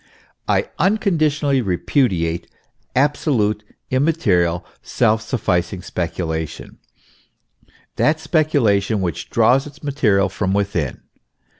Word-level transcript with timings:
I 0.47 0.67
unconditionally 0.79 1.61
repudiate 1.61 2.49
absolute, 2.95 3.63
immaterial, 3.91 4.65
self 4.81 5.21
sufficing 5.21 5.83
speculation, 5.83 6.79
that 7.97 8.19
speculation 8.19 9.01
which 9.01 9.29
draws 9.29 9.67
its 9.67 9.83
material 9.83 10.27
from 10.27 10.53
within. 10.55 11.03